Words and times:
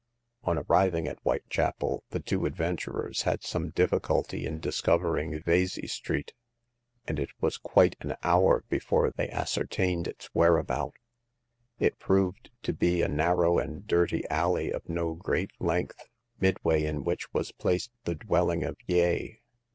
On 0.45 0.57
arriving 0.67 1.07
at 1.07 1.19
Whitechapel, 1.19 2.03
the 2.09 2.19
two 2.19 2.39
adven 2.39 2.75
turers 2.75 3.21
had 3.21 3.43
some 3.43 3.69
difficulty 3.69 4.47
in 4.47 4.59
discovering 4.59 5.39
Vesey 5.43 5.85
Street; 5.85 6.33
and 7.07 7.19
it 7.19 7.29
was 7.39 7.59
quite 7.59 7.95
an 7.99 8.15
hour 8.23 8.63
before 8.67 9.11
they 9.11 9.27
as 9.27 9.51
certained 9.51 10.07
its 10.07 10.25
whereabout. 10.33 10.95
It 11.77 11.99
proved 11.99 12.49
to 12.63 12.73
be 12.73 13.03
a 13.03 13.07
narrow 13.07 13.59
and 13.59 13.85
dirty 13.85 14.27
alley 14.27 14.71
of 14.71 14.89
no 14.89 15.13
great 15.13 15.51
length, 15.59 16.07
mid 16.39 16.57
way 16.65 16.83
in 16.83 17.03
which 17.03 17.31
was 17.31 17.51
placed 17.51 17.91
the 18.05 18.15
dwelling 18.15 18.63
of 18.63 18.77
Yeh. 18.87 19.33